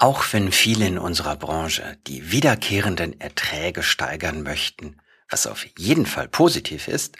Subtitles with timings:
[0.00, 6.28] Auch wenn viele in unserer Branche die wiederkehrenden Erträge steigern möchten, was auf jeden Fall
[6.28, 7.16] positiv ist,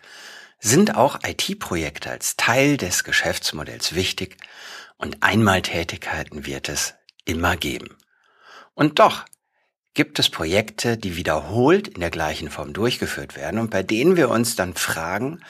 [0.61, 4.37] sind auch IT-Projekte als Teil des Geschäftsmodells wichtig
[4.97, 6.95] und Einmaltätigkeiten wird es
[7.25, 7.97] immer geben.
[8.75, 9.25] Und doch
[9.95, 14.29] gibt es Projekte, die wiederholt in der gleichen Form durchgeführt werden und bei denen wir
[14.29, 15.43] uns dann fragen,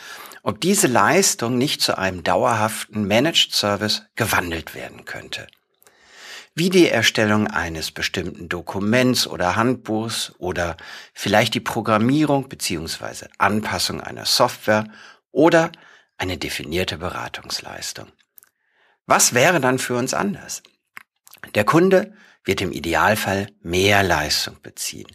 [0.42, 5.46] ob diese Leistung nicht zu einem dauerhaften Managed Service gewandelt werden könnte
[6.58, 10.76] wie die Erstellung eines bestimmten Dokuments oder Handbuchs oder
[11.14, 13.26] vielleicht die Programmierung bzw.
[13.38, 14.88] Anpassung einer Software
[15.30, 15.70] oder
[16.16, 18.08] eine definierte Beratungsleistung.
[19.06, 20.64] Was wäre dann für uns anders?
[21.54, 22.12] Der Kunde
[22.42, 25.06] wird im Idealfall mehr Leistung beziehen.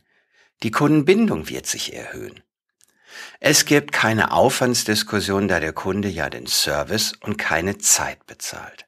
[0.64, 2.42] Die Kundenbindung wird sich erhöhen.
[3.42, 8.86] Es gibt keine Aufwandsdiskussion, da der Kunde ja den Service und keine Zeit bezahlt.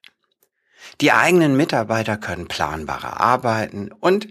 [1.02, 4.27] Die eigenen Mitarbeiter können planbarer arbeiten und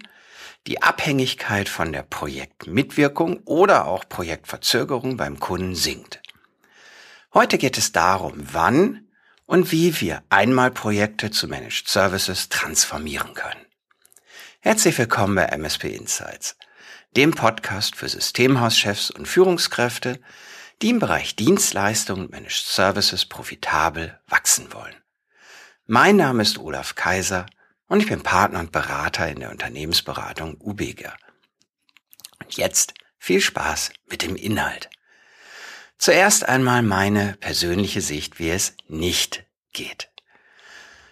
[0.66, 6.22] die Abhängigkeit von der Projektmitwirkung oder auch Projektverzögerung beim Kunden sinkt.
[7.34, 9.08] Heute geht es darum, wann
[9.44, 13.66] und wie wir einmal Projekte zu Managed Services transformieren können.
[14.60, 16.56] Herzlich willkommen bei MSP Insights,
[17.14, 20.18] dem Podcast für Systemhauschefs und Führungskräfte,
[20.80, 24.94] die im Bereich Dienstleistungen und Managed Services profitabel wachsen wollen.
[25.86, 27.44] Mein Name ist Olaf Kaiser
[27.88, 31.14] und ich bin Partner und Berater in der Unternehmensberatung Ubega.
[32.40, 34.88] Und jetzt viel Spaß mit dem Inhalt.
[35.98, 40.08] Zuerst einmal meine persönliche Sicht, wie es nicht geht.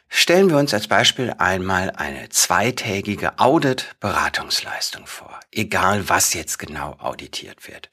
[0.09, 7.69] Stellen wir uns als Beispiel einmal eine zweitägige Audit-Beratungsleistung vor, egal was jetzt genau auditiert
[7.69, 7.91] wird.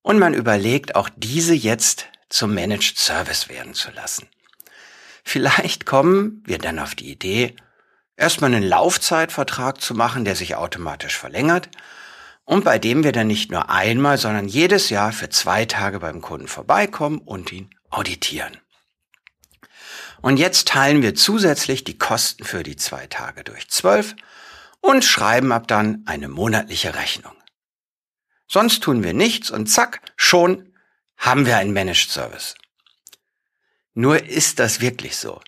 [0.00, 4.30] Und man überlegt, auch diese jetzt zum Managed Service werden zu lassen.
[5.30, 7.54] Vielleicht kommen wir dann auf die Idee,
[8.16, 11.68] erstmal einen Laufzeitvertrag zu machen, der sich automatisch verlängert
[12.46, 16.22] und bei dem wir dann nicht nur einmal, sondern jedes Jahr für zwei Tage beim
[16.22, 18.56] Kunden vorbeikommen und ihn auditieren.
[20.22, 24.16] Und jetzt teilen wir zusätzlich die Kosten für die zwei Tage durch zwölf
[24.80, 27.34] und schreiben ab dann eine monatliche Rechnung.
[28.46, 30.72] Sonst tun wir nichts und zack, schon
[31.18, 32.54] haben wir einen Managed Service.
[33.98, 35.40] Nur ist das wirklich so.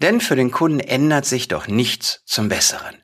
[0.00, 2.94] Denn für den Kunden ändert sich doch nichts zum Besseren.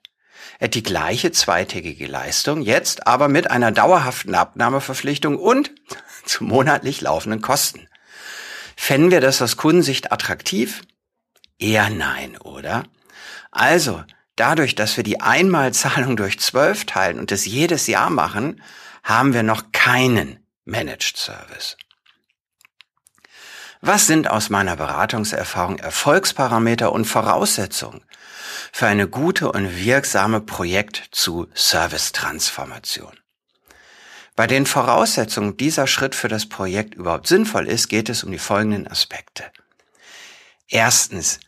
[0.60, 5.72] Er hat die gleiche zweitägige Leistung, jetzt aber mit einer dauerhaften Abnahmeverpflichtung und
[6.24, 7.88] zu monatlich laufenden Kosten.
[8.76, 10.82] Fänden wir das aus Kundensicht attraktiv?
[11.58, 12.84] Eher nein, oder?
[13.50, 14.04] Also,
[14.36, 18.62] dadurch, dass wir die Einmalzahlung durch zwölf teilen und es jedes Jahr machen,
[19.02, 21.76] haben wir noch keinen Managed Service.
[23.86, 28.02] Was sind aus meiner Beratungserfahrung Erfolgsparameter und Voraussetzungen
[28.72, 33.12] für eine gute und wirksame Projekt zu Service-Transformation?
[34.36, 38.38] Bei den Voraussetzungen dieser Schritt für das Projekt überhaupt sinnvoll ist, geht es um die
[38.38, 39.44] folgenden Aspekte.
[40.66, 41.38] Erstens,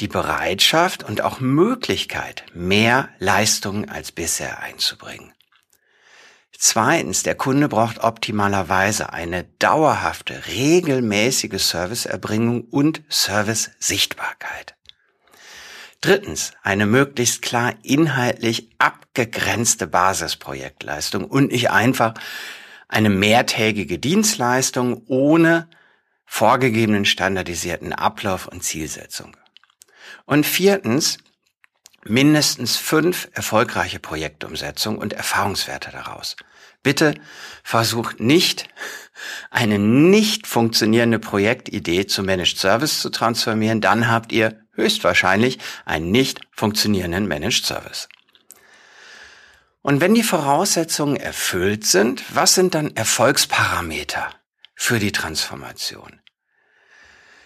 [0.00, 5.32] die Bereitschaft und auch Möglichkeit, mehr Leistungen als bisher einzubringen.
[6.60, 14.74] Zweitens, der Kunde braucht optimalerweise eine dauerhafte, regelmäßige Serviceerbringung und Service-Sichtbarkeit.
[16.00, 22.14] Drittens, eine möglichst klar inhaltlich abgegrenzte Basisprojektleistung und nicht einfach
[22.88, 25.70] eine mehrtägige Dienstleistung ohne
[26.26, 29.36] vorgegebenen standardisierten Ablauf und Zielsetzung.
[30.26, 31.18] Und viertens,
[32.02, 36.34] mindestens fünf erfolgreiche Projektumsetzungen und Erfahrungswerte daraus.
[36.82, 37.14] Bitte
[37.64, 38.68] versucht nicht,
[39.50, 46.40] eine nicht funktionierende Projektidee zu Managed Service zu transformieren, dann habt ihr höchstwahrscheinlich einen nicht
[46.52, 48.08] funktionierenden Managed Service.
[49.82, 54.28] Und wenn die Voraussetzungen erfüllt sind, was sind dann Erfolgsparameter
[54.74, 56.20] für die Transformation?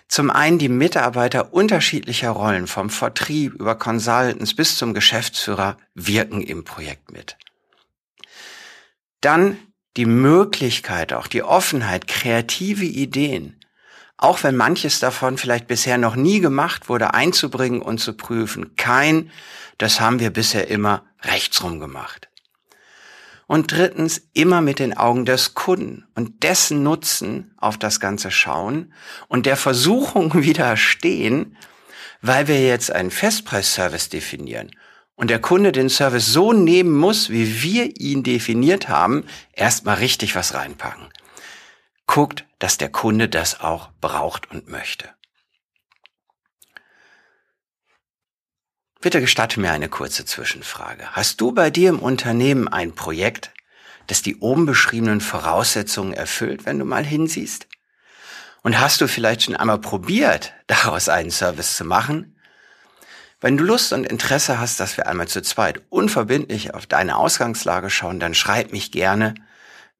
[0.08, 6.64] Zum einen die Mitarbeiter unterschiedlicher Rollen vom Vertrieb über Consultants bis zum Geschäftsführer wirken im
[6.64, 7.38] Projekt mit.
[9.22, 9.56] Dann
[9.96, 13.58] die Möglichkeit, auch die Offenheit, kreative Ideen,
[14.16, 18.76] auch wenn manches davon vielleicht bisher noch nie gemacht wurde, einzubringen und zu prüfen.
[18.76, 19.30] Kein,
[19.78, 22.28] das haben wir bisher immer rechtsrum gemacht.
[23.46, 28.92] Und drittens, immer mit den Augen des Kunden und dessen Nutzen auf das Ganze schauen
[29.28, 31.56] und der Versuchung widerstehen,
[32.22, 34.70] weil wir jetzt einen Festpreisservice definieren
[35.14, 40.34] und der Kunde den Service so nehmen muss, wie wir ihn definiert haben, erstmal richtig
[40.34, 41.08] was reinpacken.
[42.06, 45.08] Guckt, dass der Kunde das auch braucht und möchte.
[49.00, 51.08] Bitte gestatte mir eine kurze Zwischenfrage.
[51.10, 53.52] Hast du bei dir im Unternehmen ein Projekt,
[54.06, 57.66] das die oben beschriebenen Voraussetzungen erfüllt, wenn du mal hinsiehst?
[58.62, 62.31] Und hast du vielleicht schon einmal probiert, daraus einen Service zu machen?
[63.42, 67.90] Wenn du Lust und Interesse hast, dass wir einmal zu zweit unverbindlich auf deine Ausgangslage
[67.90, 69.34] schauen, dann schreib mich gerne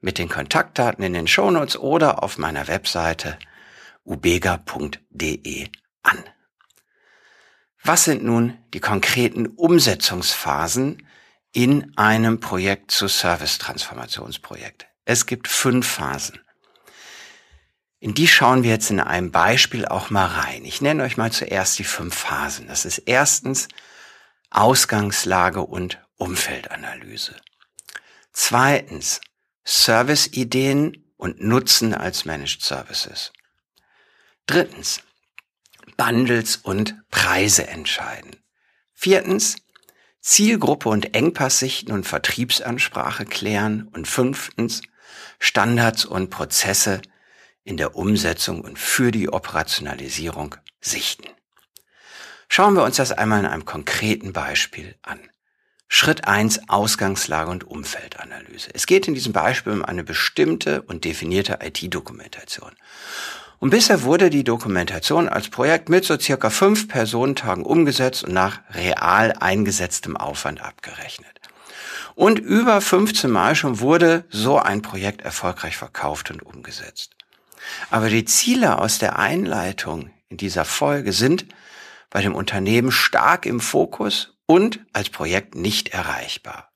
[0.00, 3.36] mit den Kontaktdaten in den Shownotes oder auf meiner Webseite
[4.04, 5.68] ubega.de
[6.04, 6.24] an.
[7.82, 11.04] Was sind nun die konkreten Umsetzungsphasen
[11.50, 14.86] in einem Projekt zu Service-Transformationsprojekt?
[15.04, 16.38] Es gibt fünf Phasen.
[18.02, 20.64] In die schauen wir jetzt in einem Beispiel auch mal rein.
[20.64, 22.66] Ich nenne euch mal zuerst die fünf Phasen.
[22.66, 23.68] Das ist erstens
[24.50, 27.36] Ausgangslage und Umfeldanalyse.
[28.32, 29.20] Zweitens
[29.62, 33.32] Serviceideen und Nutzen als Managed Services.
[34.46, 35.02] Drittens
[35.96, 38.42] Bundles und Preise entscheiden.
[38.94, 39.54] Viertens,
[40.20, 43.86] Zielgruppe und Engpasssichten und Vertriebsansprache klären.
[43.92, 44.82] Und fünftens,
[45.38, 47.00] Standards und Prozesse
[47.64, 51.24] in der Umsetzung und für die Operationalisierung sichten.
[52.48, 55.20] Schauen wir uns das einmal in einem konkreten Beispiel an.
[55.88, 58.70] Schritt eins: Ausgangslage und Umfeldanalyse.
[58.72, 62.72] Es geht in diesem Beispiel um eine bestimmte und definierte IT-Dokumentation.
[63.58, 68.60] Und bisher wurde die Dokumentation als Projekt mit so circa fünf Personentagen umgesetzt und nach
[68.70, 71.40] real eingesetztem Aufwand abgerechnet.
[72.14, 77.16] Und über 15 Mal schon wurde so ein Projekt erfolgreich verkauft und umgesetzt.
[77.90, 81.46] Aber die Ziele aus der Einleitung in dieser Folge sind
[82.10, 86.70] bei dem Unternehmen stark im Fokus und als Projekt nicht erreichbar.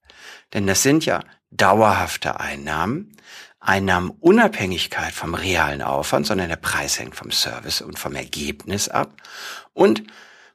[0.54, 3.16] Denn das sind ja dauerhafte Einnahmen,
[3.60, 9.20] Einnahmenunabhängigkeit vom realen Aufwand, sondern der Preis hängt vom Service und vom Ergebnis ab
[9.72, 10.04] und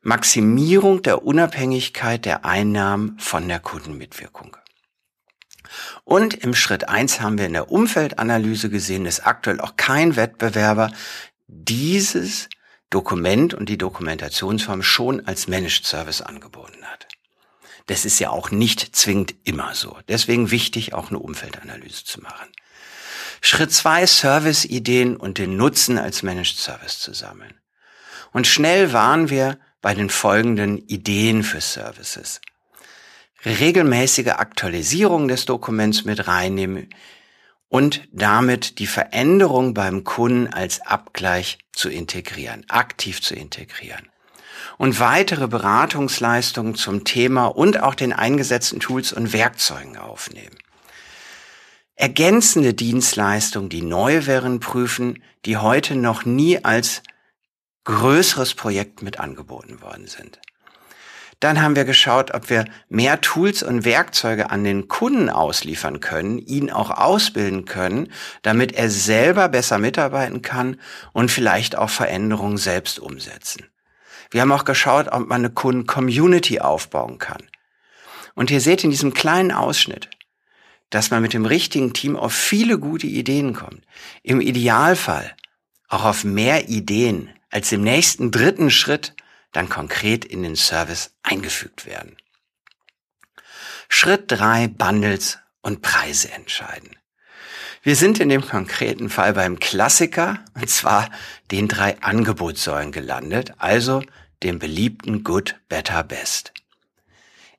[0.02, 4.58] Maximierung der Unabhängigkeit der Einnahmen von der Kundenmitwirkung.
[6.04, 10.92] Und im Schritt eins haben wir in der Umfeldanalyse gesehen, dass aktuell auch kein Wettbewerber
[11.48, 12.50] dieses
[12.90, 17.08] Dokument und die Dokumentationsform schon als Managed Service angeboten hat.
[17.88, 19.98] Das ist ja auch nicht zwingend immer so.
[20.08, 22.48] Deswegen wichtig, auch eine Umfeldanalyse zu machen.
[23.42, 27.60] Schritt zwei, Service-Ideen und den Nutzen als Managed Service zu sammeln.
[28.32, 32.40] Und schnell waren wir bei den folgenden Ideen für Services.
[33.46, 36.90] Regelmäßige Aktualisierung des Dokuments mit reinnehmen
[37.70, 44.10] und damit die Veränderung beim Kunden als Abgleich zu integrieren, aktiv zu integrieren.
[44.78, 50.56] Und weitere Beratungsleistungen zum Thema und auch den eingesetzten Tools und Werkzeugen aufnehmen
[52.02, 57.04] ergänzende Dienstleistungen, die neu wären, prüfen, die heute noch nie als
[57.84, 60.40] größeres Projekt mit angeboten worden sind.
[61.42, 66.38] Dann haben wir geschaut, ob wir mehr Tools und Werkzeuge an den Kunden ausliefern können,
[66.38, 70.80] ihn auch ausbilden können, damit er selber besser mitarbeiten kann
[71.14, 73.66] und vielleicht auch Veränderungen selbst umsetzen.
[74.30, 77.42] Wir haben auch geschaut, ob man eine Kunden-Community aufbauen kann.
[78.36, 80.10] Und ihr seht in diesem kleinen Ausschnitt,
[80.92, 83.84] dass man mit dem richtigen Team auf viele gute Ideen kommt.
[84.22, 85.36] Im Idealfall
[85.88, 89.16] auch auf mehr Ideen, als im nächsten dritten Schritt
[89.52, 92.18] dann konkret in den Service eingefügt werden.
[93.90, 96.96] Schritt drei: Bundles und Preise entscheiden.
[97.84, 101.10] Wir sind in dem konkreten Fall beim Klassiker, und zwar
[101.50, 104.04] den drei Angebotssäulen gelandet, also
[104.44, 106.54] dem beliebten Good, Better, Best.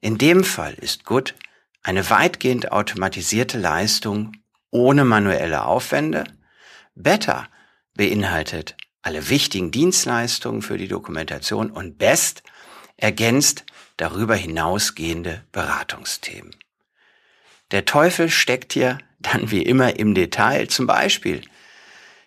[0.00, 1.34] In dem Fall ist Good
[1.82, 4.32] eine weitgehend automatisierte Leistung
[4.70, 6.24] ohne manuelle Aufwände.
[6.94, 7.48] Better
[7.94, 12.42] beinhaltet alle wichtigen Dienstleistungen für die Dokumentation und Best
[12.96, 13.64] ergänzt
[13.96, 16.54] darüber hinausgehende Beratungsthemen.
[17.72, 21.42] Der Teufel steckt hier dann wie immer im Detail, zum Beispiel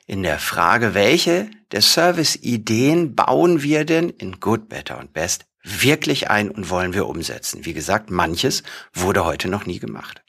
[0.06, 6.30] in der Frage, welche der Service-Ideen bauen wir denn in Good, Better und Best wirklich
[6.30, 7.66] ein und wollen wir umsetzen.
[7.66, 8.64] Wie gesagt, manches
[8.94, 10.22] wurde heute noch nie gemacht.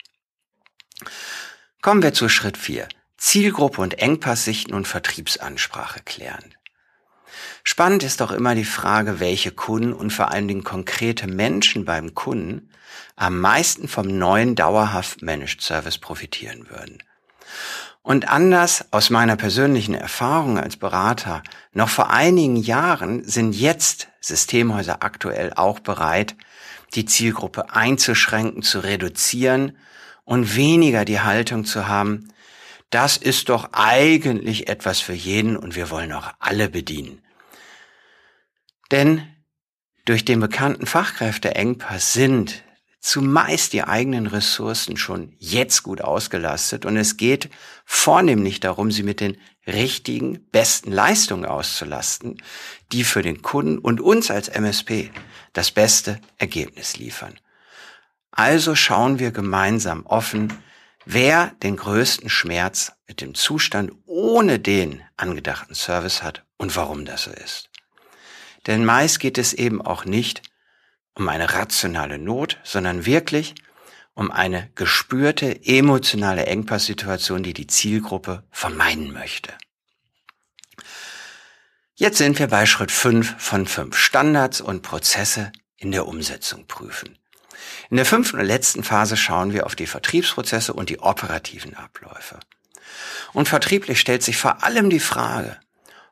[1.82, 2.88] Kommen wir zu Schritt 4.
[3.16, 6.54] Zielgruppe und Engpasssichten und Vertriebsansprache klären.
[7.64, 12.14] Spannend ist doch immer die Frage, welche Kunden und vor allen Dingen konkrete Menschen beim
[12.14, 12.70] Kunden
[13.16, 17.02] am meisten vom neuen dauerhaft Managed Service profitieren würden.
[18.02, 21.42] Und anders aus meiner persönlichen Erfahrung als Berater,
[21.72, 26.36] noch vor einigen Jahren sind jetzt Systemhäuser aktuell auch bereit,
[26.94, 29.76] die Zielgruppe einzuschränken, zu reduzieren
[30.24, 32.28] und weniger die Haltung zu haben,
[32.90, 37.22] das ist doch eigentlich etwas für jeden und wir wollen auch alle bedienen.
[38.90, 39.36] Denn
[40.06, 42.62] Durch den bekannten Fachkräfteengpass sind
[43.00, 47.50] zumeist die eigenen Ressourcen schon jetzt gut ausgelastet und es geht
[47.84, 52.40] vornehmlich darum, sie mit den richtigen, besten Leistungen auszulasten,
[52.92, 55.10] die für den Kunden und uns als MSP
[55.52, 57.34] das beste Ergebnis liefern.
[58.30, 60.52] Also schauen wir gemeinsam offen,
[61.06, 67.22] wer den größten Schmerz mit dem Zustand ohne den angedachten Service hat und warum das
[67.22, 67.70] so ist.
[68.66, 70.42] Denn meist geht es eben auch nicht
[71.14, 73.54] um eine rationale Not, sondern wirklich
[74.14, 79.52] um eine gespürte emotionale Engpasssituation, die die Zielgruppe vermeiden möchte.
[81.94, 87.16] Jetzt sind wir bei Schritt 5 von 5 Standards und Prozesse in der Umsetzung prüfen.
[87.90, 92.38] In der fünften und letzten Phase schauen wir auf die Vertriebsprozesse und die operativen Abläufe.
[93.32, 95.58] Und vertrieblich stellt sich vor allem die Frage,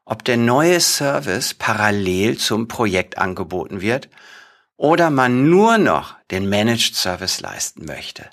[0.05, 4.09] ob der neue Service parallel zum Projekt angeboten wird
[4.77, 8.29] oder man nur noch den Managed Service leisten möchte.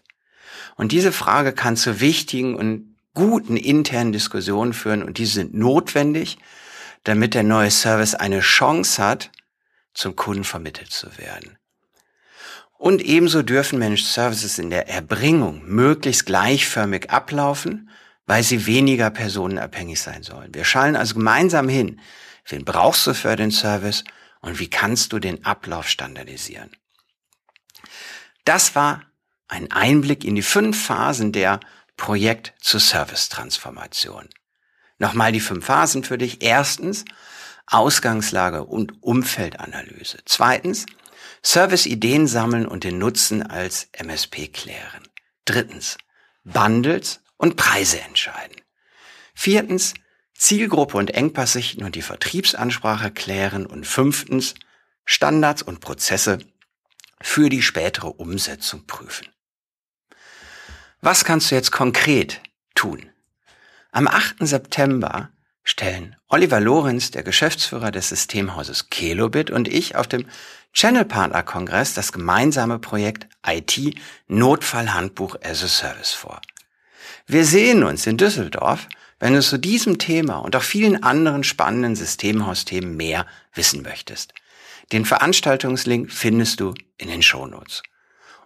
[0.76, 6.38] Und diese Frage kann zu wichtigen und guten internen Diskussionen führen und die sind notwendig,
[7.04, 9.32] damit der neue Service eine Chance hat,
[9.94, 11.58] zum Kunden vermittelt zu werden.
[12.82, 17.92] Und ebenso dürfen Managed Services in der Erbringung möglichst gleichförmig ablaufen,
[18.26, 20.56] weil sie weniger personenabhängig sein sollen.
[20.56, 22.02] Wir schallen also gemeinsam hin,
[22.48, 24.04] wen brauchst du für den Service
[24.40, 26.72] und wie kannst du den Ablauf standardisieren.
[28.46, 29.04] Das war
[29.48, 31.60] ein Einblick in die fünf Phasen der
[31.98, 34.28] Projekt zu Service Transformation.
[34.98, 36.42] Nochmal die fünf Phasen für dich.
[36.42, 37.06] Erstens
[37.68, 40.18] Ausgangslage und Umfeldanalyse.
[40.26, 40.88] Zweitens
[41.44, 45.08] Service-Ideen sammeln und den Nutzen als MSP klären.
[45.46, 45.98] Drittens
[46.44, 48.56] Bundles und Preise entscheiden.
[49.34, 49.94] Viertens
[50.34, 54.56] Zielgruppe und Engpass sichten und die Vertriebsansprache klären und fünftens
[55.06, 56.40] Standards und Prozesse
[57.22, 59.28] für die spätere Umsetzung prüfen.
[61.00, 62.42] Was kannst du jetzt konkret
[62.76, 63.10] tun?
[63.92, 64.38] Am 8.
[64.40, 65.30] September
[65.64, 70.26] stellen Oliver Lorenz, der Geschäftsführer des Systemhauses Kelobit und ich auf dem
[70.74, 73.96] Channel Partner Kongress das gemeinsame Projekt IT
[74.28, 76.42] Notfallhandbuch as a Service vor.
[77.28, 78.88] Wir sehen uns in Düsseldorf
[79.22, 84.34] wenn du zu diesem Thema und auch vielen anderen spannenden Systemhausthemen mehr wissen möchtest.
[84.92, 87.84] Den Veranstaltungslink findest du in den Shownotes.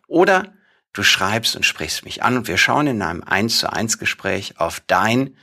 [0.07, 0.53] Oder
[0.91, 4.59] du schreibst und sprichst mich an und wir schauen in einem 1 zu 1 Gespräch
[4.59, 5.37] auf dein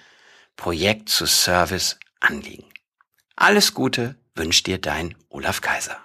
[0.56, 2.66] Projekt zu Service Anliegen.
[3.34, 5.96] Alles Gute wünscht dir dein Olaf Kaiser.